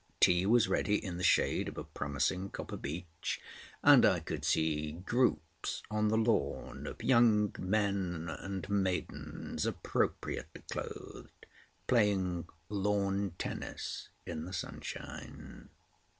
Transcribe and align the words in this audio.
Tea 0.19 0.47
was 0.47 0.67
ready 0.67 0.95
in 0.95 1.17
the 1.17 1.23
shade 1.23 1.67
of 1.67 1.77
a 1.77 1.83
promising 1.83 2.49
copper 2.49 2.75
beech, 2.75 3.39
and 3.83 4.03
I 4.03 4.19
could 4.19 4.43
see 4.43 4.93
groups 4.93 5.83
on 5.91 6.07
the 6.07 6.17
lawn 6.17 6.87
of 6.87 7.03
young 7.03 7.53
men 7.59 8.27
and 8.27 8.67
maidens 8.67 9.63
appropriately 9.67 10.63
clothed, 10.71 11.45
playing 11.85 12.47
lawn 12.67 13.33
tennis 13.37 14.09
in 14.25 14.45
the 14.45 14.53
sunshine. 14.53 15.69